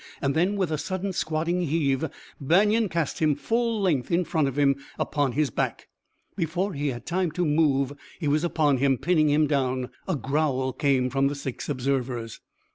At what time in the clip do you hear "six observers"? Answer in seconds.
11.35-12.41